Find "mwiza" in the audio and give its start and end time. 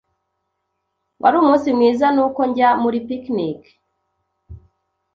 1.77-2.07